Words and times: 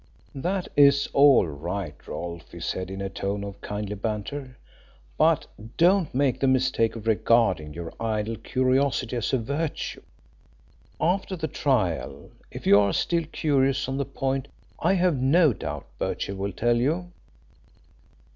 "That 0.33 0.67
is 0.75 1.07
all 1.13 1.45
right, 1.45 1.93
Rolfe," 2.07 2.51
he 2.53 2.59
said 2.59 2.89
in 2.89 3.01
a 3.03 3.07
tone 3.11 3.43
of 3.43 3.61
kindly 3.61 3.93
banter. 3.93 4.57
"But 5.15 5.45
don't 5.77 6.11
make 6.15 6.39
the 6.39 6.47
mistake 6.47 6.95
of 6.95 7.05
regarding 7.05 7.75
your 7.75 7.93
idle 7.99 8.37
curiosity 8.37 9.17
as 9.17 9.31
a 9.31 9.37
virtue. 9.37 10.01
After 10.99 11.35
the 11.35 11.47
trial, 11.47 12.31
if 12.49 12.65
you 12.65 12.79
are 12.79 12.93
still 12.93 13.25
curious 13.25 13.87
on 13.87 13.97
the 13.97 14.05
point, 14.05 14.47
I 14.79 14.93
have 14.93 15.21
no 15.21 15.53
doubt 15.53 15.85
Birchill 15.99 16.35
will 16.35 16.51
tell 16.53 16.77
you. 16.77 17.11